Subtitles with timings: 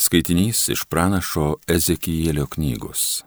[0.00, 3.20] Skaitinys iš pranašo Ezekijėlio knygos.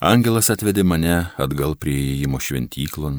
[0.00, 3.18] Angelas atvedė mane atgal prie įėjimo šventyklon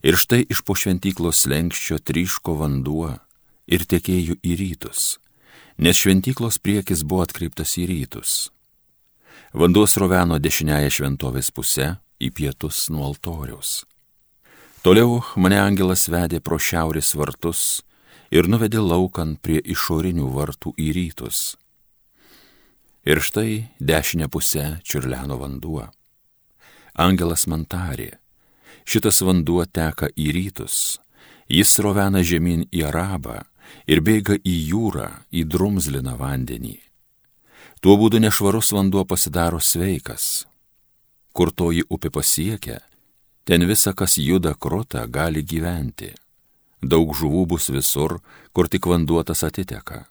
[0.00, 3.10] ir štai iš po šventyklos lenkščio tryško vanduo
[3.68, 5.18] ir tekėjo į rytus,
[5.76, 8.48] nes šventyklos priekis buvo atkreiptas į rytus.
[9.52, 13.82] Vanduo sroveno dešiniaja šventovės pusė į pietus nuo altoriaus.
[14.80, 17.82] Toliau mane angelas vedė pro šiaurės vartus
[18.32, 21.40] ir nuvedė laukan prie išorinių vartų į rytus.
[23.04, 25.88] Ir štai dešinė pusė čiurleno vanduo.
[26.94, 28.12] Angelas man tarė,
[28.88, 30.76] šitas vanduo teka į rytus,
[31.50, 33.42] jis rovena žemyn į Arabą
[33.86, 36.78] ir bėga į jūrą, į drumzliną vandenį.
[37.82, 40.46] Tuo būdu nešvarus vanduo pasidaro sveikas.
[41.34, 42.78] Kur toji upė pasiekia,
[43.44, 46.12] ten visa, kas juda krota, gali gyventi.
[46.82, 48.18] Daug žuvų bus visur,
[48.52, 50.04] kur tik vanduotas atiteka.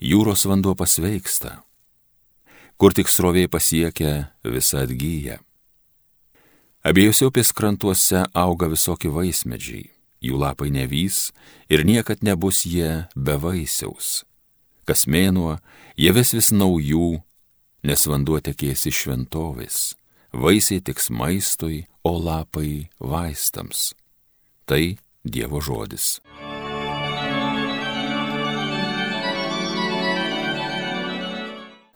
[0.00, 1.60] Jūros vanduo pasveiksta.
[2.80, 5.40] Kur tik srovė pasiekia, visa atgyja.
[6.86, 9.90] Abiejose upės krantuose auga visokie vaismedžiai,
[10.24, 11.28] jų lapai nevys
[11.68, 14.22] ir niekad nebus jie be vaisiaus
[14.90, 15.60] kas mėnuo
[15.94, 17.20] jie vis vis naujų,
[17.86, 19.76] nes vanduo tekės iš šventovės,
[20.34, 23.92] vaisiai tiks maistui, o lapai vaistams.
[24.66, 26.18] Tai Dievo žodis.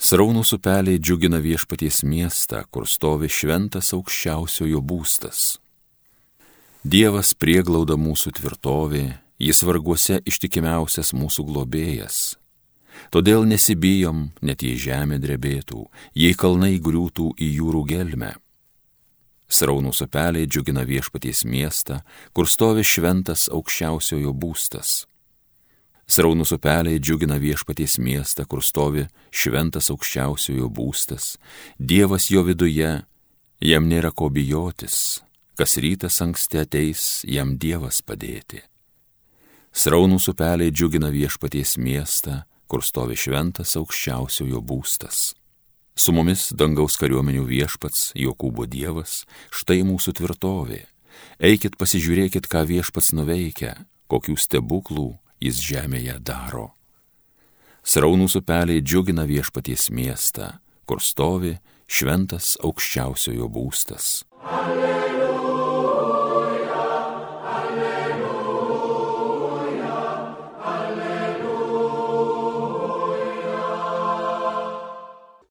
[0.04, 5.56] Sraunų upeliai džiugina viešpaties miestą, kur stovi šventas aukščiausiojo būstas.
[6.84, 9.04] Dievas prieglauda mūsų tvirtovė,
[9.40, 12.36] jis varguose ištikimiausias mūsų globėjas,
[13.10, 15.84] Todėl nesibijom, net jei žemė drebėtų,
[16.18, 18.34] jei kalnai griūtų į jūrų gelmę.
[19.48, 22.00] Sraunus upeliai džiugina viešpaties miestą,
[22.32, 25.04] kur stovi šventas aukščiausiojo būstas.
[26.06, 31.36] Sraunus upeliai džiugina viešpaties miestą, kur stovi šventas aukščiausiojo būstas.
[31.78, 32.90] Dievas jo viduje,
[33.60, 35.22] jam nėra ko bijotis,
[35.56, 38.60] kas rytas anksti ateis, jam Dievas padėti.
[39.74, 45.32] Sraunus upeliai džiugina viešpaties miestą, kur stovi šventas aukščiausiojo būstas.
[45.94, 49.22] Su mumis dangaus kariuomenių viešpats, Jokūbo Dievas,
[49.54, 50.80] štai mūsų tvirtovė.
[51.38, 53.76] Eikit pasižiūrėkit, ką viešpats nuveikia,
[54.10, 56.72] kokių stebuklų jis žemėje daro.
[57.86, 64.24] Sraunų upeliai džiugina viešpaties miestą, kur stovi šventas aukščiausiojo būstas.
[64.42, 65.03] Alleluja.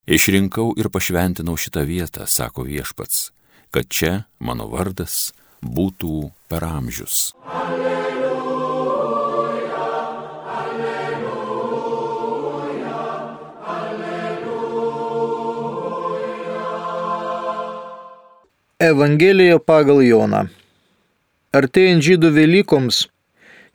[0.04, 3.32] Išrinkau ir pašventinau šitą vietą, sako viešpats,
[3.72, 5.32] kad čia mano vardas
[5.64, 7.32] būtų per amžius.
[7.48, 8.36] Alleluja,
[10.58, 11.40] alleluja,
[13.64, 14.84] alleluja.
[18.84, 20.52] Evangelija pagal Joną.
[21.56, 23.08] Artėjant žydų Velykoms,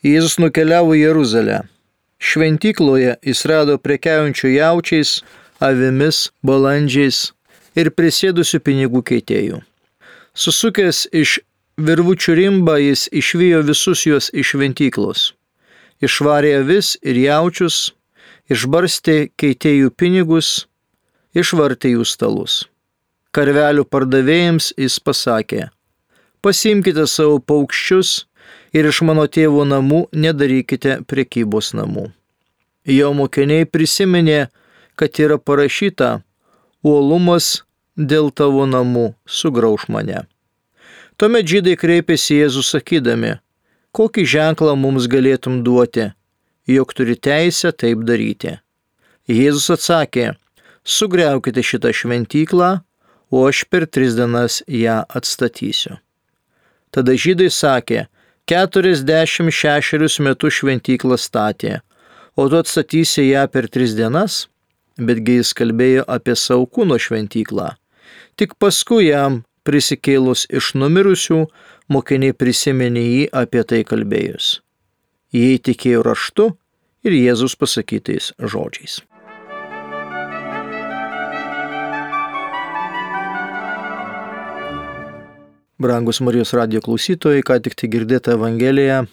[0.04, 1.64] Jėzus nukeliavo į Jeruzalę.
[2.20, 5.24] Šventykloje jis rado prekiaujančių jaučiais,
[5.60, 7.32] avimis, balandžiais
[7.78, 9.60] ir prisėdusių pinigų keitėjų.
[10.38, 11.38] Susukęs iš
[11.78, 15.32] virvučių rimbą jis išvijo visus juos iš šventyklos.
[16.02, 17.92] Išvarė avis ir jaučius,
[18.50, 20.68] išbarstė keitėjų pinigus,
[21.34, 22.60] išvartė jų stalus.
[23.34, 25.68] Karvelių pardavėjams jis pasakė,
[26.40, 28.28] pasimkite savo paukščius
[28.72, 32.08] ir iš mano tėvo namų nedarykite prekybos namų.
[32.88, 34.46] Jo mokiniai prisiminė,
[34.98, 36.18] kad yra parašyta,
[36.82, 37.62] uolumas
[37.96, 40.24] dėl tavo namų sugrauž mane.
[41.18, 43.36] Tuomet žydai kreipėsi Jėzų sakydami,
[43.94, 46.10] kokį ženklą mums galėtum duoti,
[46.70, 48.58] jog turi teisę taip daryti.
[49.28, 50.34] Jėzus atsakė,
[50.84, 52.68] sugriaukite šitą šventyklą,
[53.30, 55.98] o aš per tris dienas ją atstatysiu.
[56.94, 58.06] Tada žydai sakė,
[58.48, 61.80] 46 metus šventyklą statė,
[62.36, 64.46] o tu atstatysi ją per tris dienas?
[64.98, 67.72] Betgi jis kalbėjo apie savo kūno šventyklą.
[68.38, 71.44] Tik paskui jam prisikėlus iš numirusių,
[71.92, 74.58] mokiniai prisiminė jį apie tai kalbėjus.
[75.34, 76.48] Jie tikėjo raštu
[77.04, 79.02] ir Jėzus pasakytais žodžiais.
[85.78, 89.04] Brangus Marijos radio klausytojai, ką tik tai girdėta Evangelija,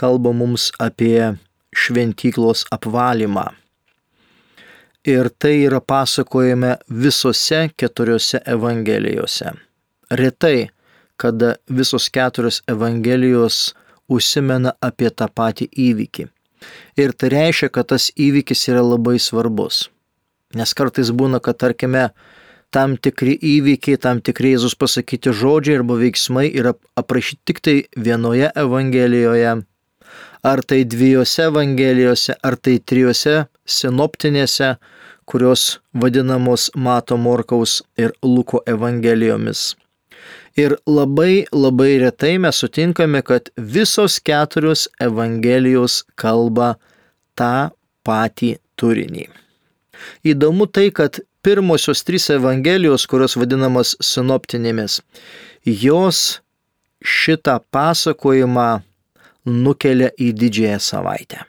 [0.00, 1.34] kalba mums apie
[1.76, 3.50] šventyklos apvalymą.
[5.08, 9.54] Ir tai yra pasakojame visose keturiose evangelijose.
[10.10, 10.68] Retai,
[11.16, 13.72] kada visos keturios evangelijos
[14.08, 16.26] užsimena apie tą patį įvykį.
[17.00, 19.86] Ir tai reiškia, kad tas įvykis yra labai svarbus.
[20.52, 22.10] Nes kartais būna, kad tarkime,
[22.74, 28.50] tam tikri įvykiai, tam tikri Jėzus pasakyti žodžiai arba veiksmai yra aprašyti tik tai vienoje
[28.52, 29.62] Evangelijoje,
[30.42, 34.74] ar tai dviejose Evangelijose, ar tai trijose sinoptinėse,
[35.28, 39.74] kurios vadinamos Mato Morkaus ir Luko Evangelijomis.
[40.58, 46.74] Ir labai labai retai mes sutinkame, kad visos keturios Evangelijos kalba
[47.38, 47.70] tą
[48.04, 49.28] patį turinį.
[50.26, 55.00] Įdomu tai, kad pirmosios trys Evangelijos, kurios vadinamas sinoptinėmis,
[55.64, 56.40] jos
[57.00, 58.80] šitą pasakojimą
[59.46, 61.44] nukelia į didžiąją savaitę.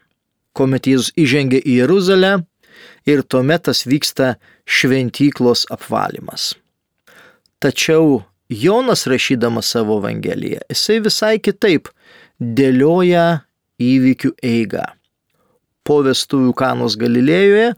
[0.55, 2.31] Kuomet Jėzus įžengia į Jeruzalę
[3.07, 4.35] ir tuomet tas vyksta
[4.65, 6.53] šventyklos apvalymas.
[7.61, 11.87] Tačiau Jonas rašydamas savo Evangeliją, jisai visai kitaip
[12.41, 13.43] dėlioja
[13.81, 14.85] įvykių eigą.
[15.87, 17.71] Po vestuvių kanos Galilėjoje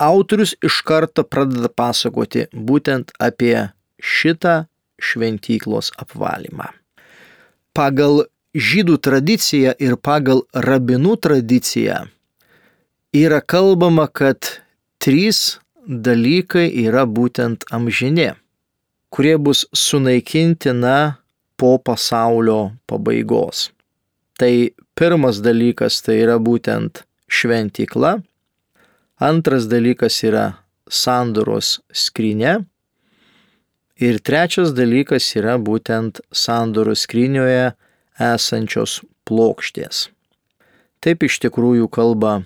[0.00, 3.70] autorius iš karto pradeda pasakoti būtent apie
[4.00, 4.64] šitą
[5.00, 6.68] šventyklos apvalymą.
[7.76, 8.24] Pagal
[8.54, 12.04] žydų tradiciją ir pagal rabinų tradiciją
[13.14, 14.62] yra kalbama, kad
[14.98, 18.34] trys dalykai yra būtent amžinė
[19.10, 21.14] kurie bus sunaikinti na
[21.56, 23.70] po pasaulio pabaigos.
[24.38, 28.20] Tai pirmas dalykas tai yra būtent šventykla,
[29.20, 30.46] antras dalykas yra
[30.88, 32.54] sandoros skrinė
[34.00, 37.74] ir trečias dalykas yra būtent sandoros skrinioje
[38.20, 40.08] esančios plokštės.
[41.00, 42.42] Taip iš tikrųjų kalba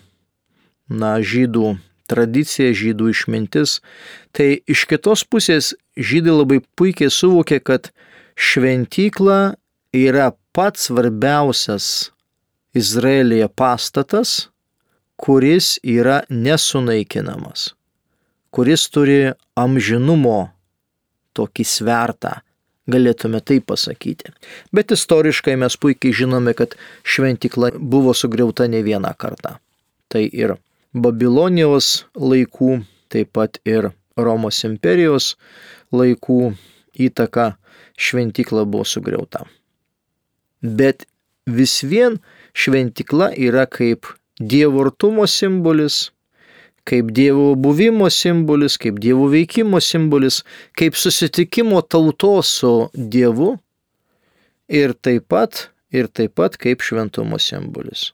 [0.88, 1.74] na žydų
[2.10, 3.80] tradicija, žydų išmintis.
[4.36, 7.90] Tai iš kitos pusės žydai labai puikiai suvokė, kad
[8.36, 9.56] šventykla
[9.94, 12.10] yra pats svarbiausias
[12.74, 14.48] Izraelėje pastatas,
[15.16, 17.70] kuris yra nesunaikinamas,
[18.50, 20.50] kuris turi amžinumo
[21.38, 22.40] tokį svertą,
[22.90, 24.32] galėtume tai pasakyti.
[24.74, 29.56] Bet istoriškai mes puikiai žinome, kad šventykla buvo sugriauta ne vieną kartą.
[30.08, 30.56] Tai ir
[30.94, 35.34] Babilonijos laikų, taip pat ir Romos imperijos
[35.94, 36.54] laikų
[36.94, 37.54] įtaka
[37.98, 39.44] šventykla buvo sugriauta.
[40.62, 41.08] Bet
[41.46, 42.20] vis vien
[42.54, 46.10] šventykla yra kaip Dievo artumo simbolis,
[46.88, 50.42] kaip Dievo buvimo simbolis, kaip Dievo veikimo simbolis,
[50.78, 53.54] kaip susitikimo tautos su Dievu
[54.68, 58.12] ir taip pat, ir taip pat kaip šventumo simbolis.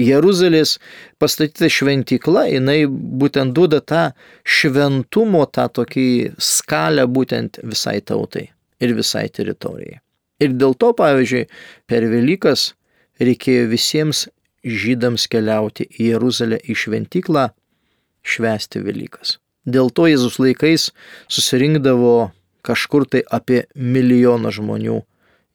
[0.00, 0.78] Jeruzalės
[1.22, 4.08] pastatyta šventykla, jinai būtent duoda tą
[4.42, 8.48] šventumo, tą tokį skalę būtent visai tautai
[8.82, 10.00] ir visai teritorijai.
[10.42, 11.44] Ir dėl to, pavyzdžiui,
[11.86, 12.72] per Velykas
[13.22, 14.26] reikėjo visiems
[14.66, 17.52] žydams keliauti į Jeruzalę į šventyklą
[18.24, 19.38] švęsti Velykas.
[19.64, 20.90] Dėl to Jėzus laikais
[21.32, 22.32] susirinkdavo
[22.64, 25.00] kažkur tai apie milijoną žmonių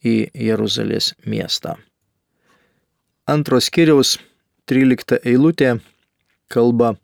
[0.05, 1.75] į Jeruzalės miestą.
[3.29, 4.17] Antros kiriaus
[4.69, 5.75] 13 eilutė
[6.49, 6.95] kalba,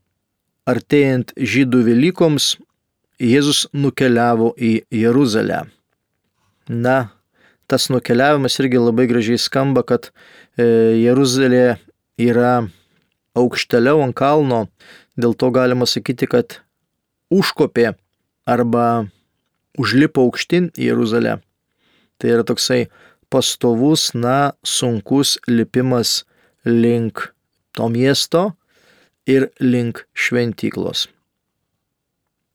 [0.66, 2.56] artėjant žydų Velykoms,
[3.22, 5.62] Jėzus nukeliavo į Jeruzalę.
[6.68, 6.96] Na,
[7.70, 10.66] tas nukeliavimas irgi labai gražiai skamba, kad e,
[11.00, 11.78] Jeruzalė
[12.20, 12.66] yra
[13.38, 14.66] aukšteliau ant kalno,
[15.20, 16.60] dėl to galima sakyti, kad
[17.34, 17.94] užkopė
[18.46, 19.08] arba
[19.80, 21.40] užlipo aukštin į Jeruzalę.
[22.20, 22.86] Tai yra toksai
[23.30, 26.24] pastovus, na, sunkus lipimas
[26.66, 27.34] link
[27.76, 28.54] to miesto
[29.28, 31.10] ir link šventyklos.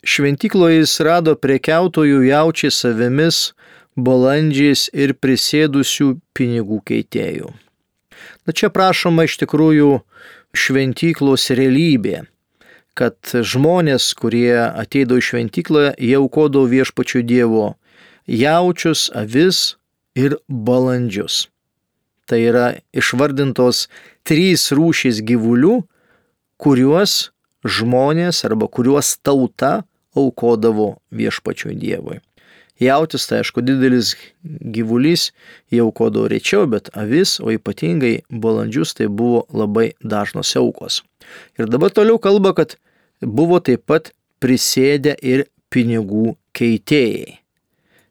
[0.01, 3.51] Šventykloje jis rado prekiautojų jaučiai savimis,
[4.01, 7.51] balandžiais ir prisėdusių pinigų keitėjų.
[8.49, 9.99] Na čia prašoma iš tikrųjų
[10.57, 12.23] šventyklos realybė,
[12.99, 17.67] kad žmonės, kurie ateidavo į šventyklą, jie aukodavo viešpačių Dievo
[18.31, 19.77] jaučius, avis
[20.15, 21.49] ir balandžius.
[22.31, 23.89] Tai yra išvardintos
[24.27, 25.81] trys rūšys gyvulių,
[26.61, 27.31] kuriuos
[27.67, 29.81] žmonės arba kuriuos tauta
[30.17, 32.21] aukodavo viešpačiui Dievui.
[32.81, 35.31] Jautis tai aišku didelis gyvulys,
[35.69, 41.03] jie aukodavo rečiau, bet avis, o ypatingai balandžius tai buvo labai dažnos aukos.
[41.61, 42.79] Ir dabar toliau kalba, kad
[43.21, 47.37] buvo taip pat prisėdę ir pinigų keitėjai.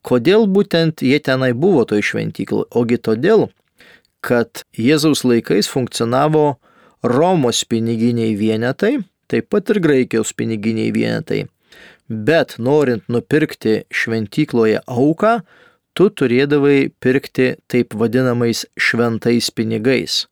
[0.05, 2.69] Kodėl būtent jie tenai buvo toj šventykloje?
[2.71, 3.49] Ogi todėl,
[4.21, 6.59] kad Jėzaus laikais funkcionavo
[7.03, 8.99] Romos piniginiai vienetai,
[9.31, 11.47] taip pat ir Graikijos piniginiai vienetai.
[12.09, 15.39] Bet norint nupirkti šventykloje auką,
[15.93, 20.25] tu turėdavai pirkti taip vadinamais šventais pinigais.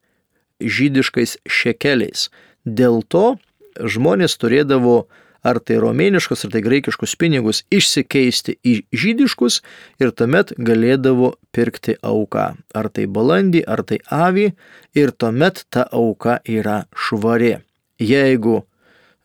[0.57, 2.29] žydiškais šekeliais.
[2.65, 3.37] Dėl to
[3.77, 5.07] žmonės turėdavo
[5.45, 9.61] ar tai romėniškus, ar tai graikiškus pinigus išsikeisti į žydiškus
[10.01, 12.47] ir tuomet galėdavo pirkti auką.
[12.73, 14.49] Ar tai balandį, ar tai avį
[14.97, 17.59] ir tuomet ta auka yra švari.
[18.01, 18.63] Jeigu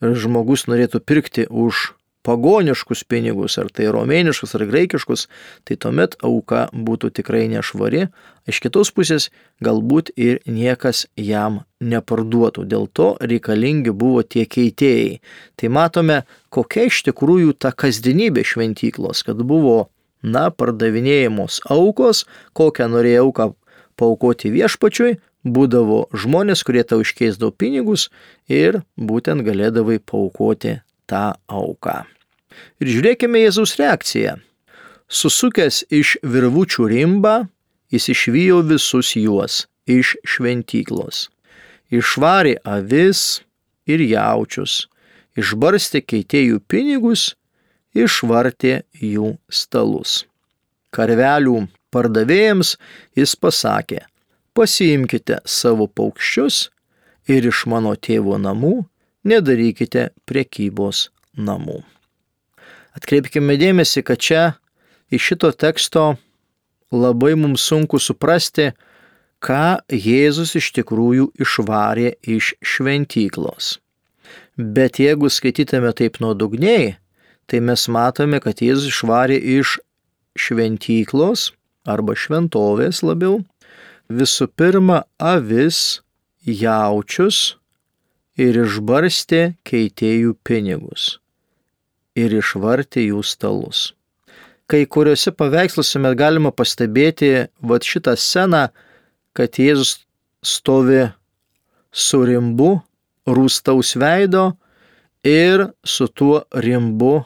[0.03, 1.93] žmogus norėtų pirkti už
[2.23, 5.27] pagoniškus pinigus, ar tai romėniškus, ar graikiškus,
[5.67, 8.07] tai tuomet auka būtų tikrai nešvari,
[8.47, 9.31] iš kitos pusės
[9.65, 12.67] galbūt ir niekas jam neparduotų.
[12.71, 15.19] Dėl to reikalingi buvo tie keitėjai.
[15.59, 16.23] Tai matome,
[16.55, 19.91] kokia iš tikrųjų ta kasdienybė šventyklos, kad buvo,
[20.23, 22.25] na, pardavinėjamos aukos,
[22.55, 23.51] kokią norėjo auką
[23.99, 28.09] paukoti viešpačiui, būdavo žmonės, kurie tau iškeisdavo pinigus
[28.47, 30.79] ir būtent galėdavai paukoti
[31.13, 32.03] tą auką.
[32.81, 34.39] Ir žiūrėkime Jėzaus reakciją.
[35.13, 37.35] Susukęs iš virvučių rimbą,
[37.93, 41.29] jis išvijo visus juos iš šventyklos.
[41.93, 43.43] Išvarė avis
[43.85, 44.87] ir jaučius,
[45.37, 47.35] išbarstė keitėjų pinigus,
[47.93, 50.23] išvartė jų stalus.
[50.93, 52.77] Karvelių pardavėjams
[53.17, 54.01] jis pasakė,
[54.57, 56.71] pasiimkite savo paukščius
[57.29, 58.79] ir iš mano tėvo namų
[59.25, 61.81] nedarykite prekybos namų.
[62.97, 64.43] Atkreipkime dėmesį, kad čia
[65.13, 66.17] iš šito teksto
[66.93, 68.73] labai mums sunku suprasti,
[69.43, 73.79] ką Jėzus iš tikrųjų išvarė iš šventyklos.
[74.57, 76.93] Bet jeigu skaitytume taip nuodugniai,
[77.49, 79.79] tai mes matome, kad Jėzus išvarė iš
[80.39, 81.51] šventyklos
[81.89, 83.41] arba šventovės labiau
[84.13, 86.03] visų pirma avis,
[86.45, 87.57] jaučius
[88.41, 91.19] ir išbarstė keitėjų pinigus
[92.17, 93.93] ir išvartė jų stalus.
[94.69, 98.69] Kai kuriuose paveiksluose mes galima pastebėti vat šitą sceną,
[99.37, 100.05] kad Jėzus
[100.45, 101.07] stovi
[101.93, 102.79] su rimbu,
[103.29, 104.53] rūstaus veido
[105.25, 107.23] ir su tuo rimbu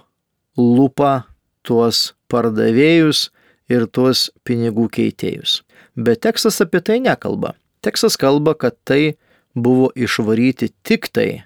[0.59, 1.27] lupa
[1.67, 3.29] tuos pardavėjus
[3.71, 5.63] ir tuos pinigų keitėjus.
[5.97, 7.55] Bet tekstas apie tai nekalba.
[7.83, 9.17] Tekstas kalba, kad tai
[9.57, 11.45] buvo išvaryti tik tai,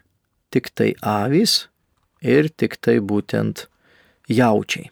[0.50, 1.68] tik tai avys
[2.20, 3.66] ir tik tai būtent
[4.28, 4.90] jaučiai.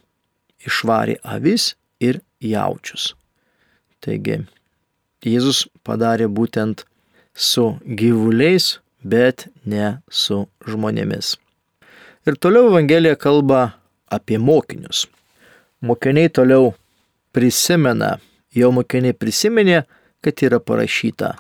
[0.67, 3.15] Išvarė avis ir jaučius.
[4.01, 4.45] Taigi
[5.27, 6.85] Jėzus padarė būtent
[7.35, 11.35] su gyvuliais, bet ne su žmonėmis.
[12.27, 13.73] Ir toliau Evangelija kalba
[14.11, 15.07] apie mokinius.
[15.83, 16.73] Mokiniai toliau
[17.35, 18.19] prisimena,
[18.55, 19.83] jo mokiniai prisiminė,
[20.23, 21.35] kad yra parašyta,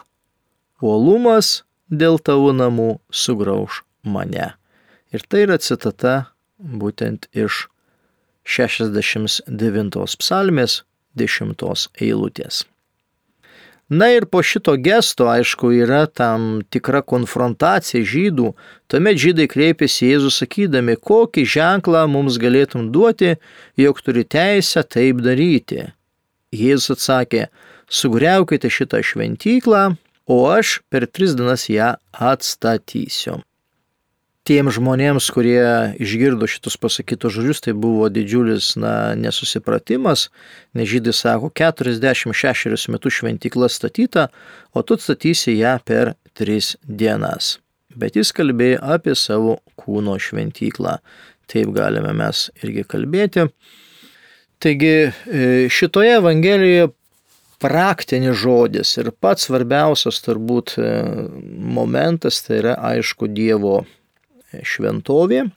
[0.83, 4.55] uolumas dėl tavo namų sugrauž mane.
[5.13, 7.67] Ir tai yra citata būtent iš
[8.45, 10.83] 69 psalmės
[11.17, 12.65] 10 eilutės.
[13.89, 18.51] Na ir po šito gesto, aišku, yra tam tikra konfrontacija žydų.
[18.85, 23.39] Tuomet žydai kreipėsi Jėzų sakydami, kokį ženklą mums galėtum duoti,
[23.81, 25.87] jog turi teisę taip daryti.
[26.53, 27.47] Jėzus atsakė,
[27.89, 29.97] sugriaukite šitą šventyklą,
[30.29, 33.41] o aš per tris dienas ją atstatysiu
[34.49, 35.61] tiem žmonėms, kurie
[36.01, 40.29] išgirdo šitus pasakytus žodžius, tai buvo didžiulis na, nesusipratimas,
[40.77, 44.29] nes žydai sako, 46 metus šventykla statyta,
[44.73, 47.59] o tu statysi ją per 3 dienas.
[47.99, 50.99] Bet jis kalbėjo apie savo kūno šventyklą.
[51.49, 53.49] Taip galime mes irgi kalbėti.
[54.63, 55.13] Taigi e,
[55.73, 56.89] šitoje Evangelijoje
[57.63, 60.91] praktinis žodis ir pats svarbiausias turbūt e,
[61.79, 63.81] momentas tai yra aišku Dievo
[64.63, 65.49] šventovė,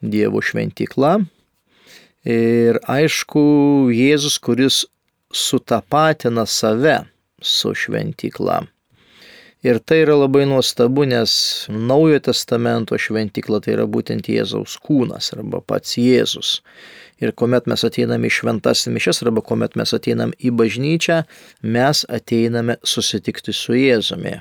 [0.00, 1.18] Dievo šventykla.
[2.28, 3.42] Ir aišku,
[3.94, 4.82] Jėzus, kuris
[5.32, 6.98] sutapatina save
[7.40, 8.62] su šventykla.
[9.66, 11.32] Ir tai yra labai nuostabu, nes
[11.68, 16.60] Naujojo testamento šventykla tai yra būtent Jėzaus kūnas arba pats Jėzus.
[17.18, 21.24] Ir kuomet mes ateiname į šventas mišes arba kuomet mes ateiname į bažnyčią,
[21.74, 24.36] mes ateiname susitikti su Jėzumi.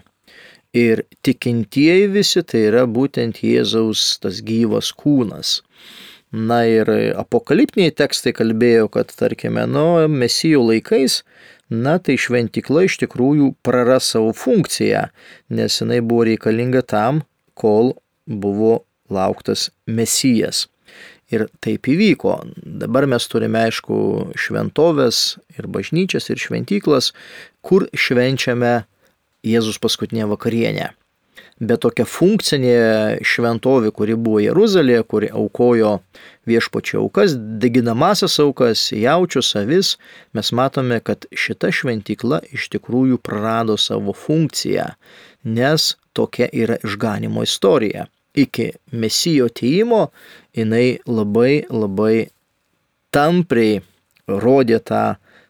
[0.77, 5.63] Ir tikintieji visi tai yra būtent Jėzaus tas gyvas kūnas.
[6.29, 11.21] Na ir apokaliptiniai tekstai kalbėjo, kad tarkime, nu, mesijų laikais,
[11.69, 15.07] na tai šventikla iš tikrųjų praras savo funkciją,
[15.49, 17.23] nes jinai buvo reikalinga tam,
[17.57, 17.95] kol
[18.27, 20.67] buvo lauktas mesijas.
[21.27, 22.37] Ir taip įvyko.
[22.55, 23.97] Dabar mes turime, aišku,
[24.39, 27.11] šventovės ir bažnyčias ir šventyklas,
[27.59, 28.85] kur švenčiame
[29.47, 30.93] Jėzus paskutinė vakarienė.
[31.57, 35.95] Bet tokia funkcinė šventovė, kuri buvo Jeruzalėje, kuri aukojo
[36.45, 39.95] viešpačio aukas, deginamasias aukas, jaučius avis,
[40.37, 44.91] mes matome, kad šita šventykla iš tikrųjų prarado savo funkciją,
[45.49, 48.05] nes tokia yra išganimo istorija.
[48.37, 50.11] Iki mesijo teimo
[50.53, 52.27] jinai labai labai
[53.09, 53.81] tampriai
[54.29, 55.05] rodė tą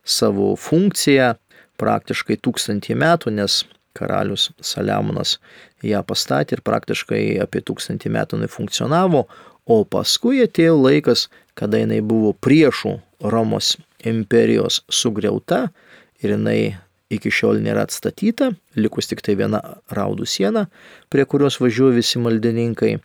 [0.08, 1.34] savo funkciją
[1.78, 3.66] praktiškai tūkstantį metų, nes
[3.98, 5.38] karalius Saliamonas
[5.86, 9.26] ją pastatė ir praktiškai apie tūkstantį metų jinai funkcionavo,
[9.68, 11.28] o paskui atėjo laikas,
[11.58, 12.98] kada jinai buvo priešų
[13.34, 13.76] Romos
[14.06, 15.68] imperijos sugriauta
[16.22, 16.78] ir jinai
[17.14, 19.62] iki šiol nėra atstatyta, likus tik tai viena
[19.96, 20.68] raudų siena,
[21.12, 22.98] prie kurios važiuoja visi maldininkai.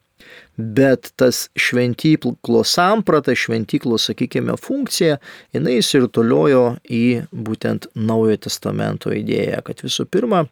[0.56, 5.16] Bet tas šventyklos samprata, šventyklos, sakykime, funkcija,
[5.54, 10.44] jinai įsirtuliojo į būtent Naujojo testamento idėją, kad visų pirma,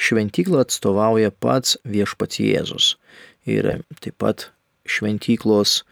[0.00, 2.94] šventyklą atstovauja pats viešpats Jėzus.
[3.44, 4.48] Ir taip pat
[4.88, 5.82] šventyklos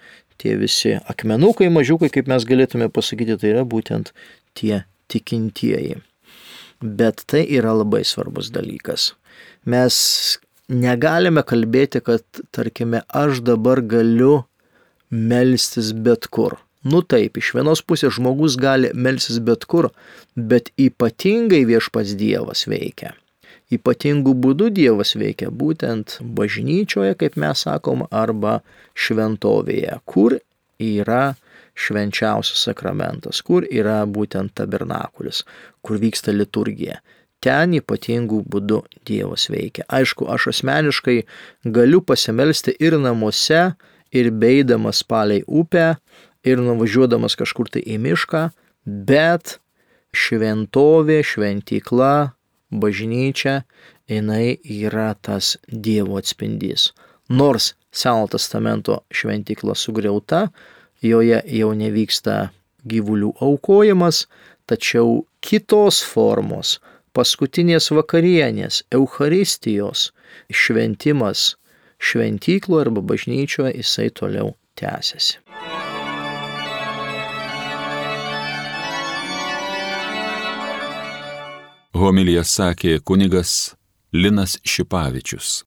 [0.42, 4.12] tie visi akmenukai, mažiukai, kaip mes galėtume pasakyti, tai yra būtent
[4.58, 6.00] tie tikintieji.
[6.82, 9.12] Bet tai yra labai svarbus dalykas.
[9.68, 9.94] Mes
[10.72, 12.24] negalime kalbėti, kad,
[12.54, 14.42] tarkime, aš dabar galiu
[15.12, 16.58] melstis bet kur.
[16.82, 19.92] Nu taip, iš vienos pusės žmogus gali melstis bet kur,
[20.34, 23.14] bet ypatingai viešpats Dievas veikia
[23.72, 28.60] ypatingų būdų Dievas veikia būtent bažnyčioje, kaip mes sakom, arba
[28.94, 30.38] šventovėje, kur
[30.82, 31.34] yra
[31.78, 35.42] švenčiausias sakramentas, kur yra būtent tabernakulis,
[35.80, 37.00] kur vyksta liturgija.
[37.42, 39.86] Ten ypatingų būdų Dievas veikia.
[39.90, 41.22] Aišku, aš asmeniškai
[41.64, 43.72] galiu pasimelsti ir namuose,
[44.12, 45.96] ir beidamas palei upę,
[46.44, 48.44] ir nuvažiuodamas kažkur tai į mišką,
[48.84, 49.56] bet
[50.12, 52.14] šventovė, šventykla,
[52.72, 53.62] bažnyčia,
[54.08, 56.90] jinai yra tas Dievo atspindys.
[57.28, 60.46] Nors Seno testamento šventykla sugriauta,
[61.04, 62.36] joje jau nevyksta
[62.88, 64.24] gyvulių aukojimas,
[64.64, 66.78] tačiau kitos formos,
[67.12, 70.08] paskutinės vakarienės, Eucharistijos
[70.48, 71.52] šventimas
[72.02, 75.42] šventyklo arba bažnyčioje jisai toliau tęsiasi.
[82.02, 83.50] Homilija sakė kunigas
[84.10, 85.60] Linas Šipavičius.